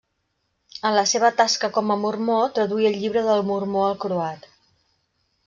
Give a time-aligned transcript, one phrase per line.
[0.89, 4.51] En la seva tasca com a mormó traduí el Llibre del Mormó al croat.